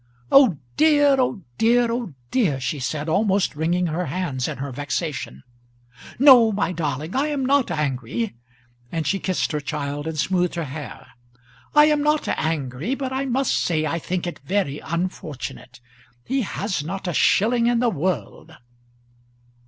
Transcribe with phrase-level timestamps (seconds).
[0.31, 5.43] "Oh dear, oh dear, oh dear!" she said, almost wringing her hands in her vexation,
[6.17, 8.33] "No, my darling I am not angry,"
[8.91, 11.05] and she kissed her child and smoothed her hair.
[11.75, 15.79] "I am not angry; but I must say I think it very unfortunate.
[16.25, 18.55] He has not a shilling in the world."